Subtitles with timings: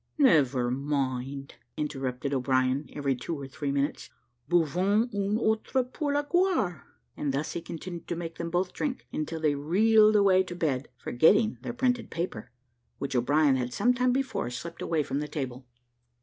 [0.17, 4.09] "Never mind," interrupted O'Brien, every two or three minutes;
[4.49, 8.73] "buvons un autre coup pour la gloire!" and thus he continued to make them both
[8.73, 12.49] drink, until they reeled away to bed, forgetting their printed paper,
[12.97, 15.67] which O'Brien had some time before slipped away from the table.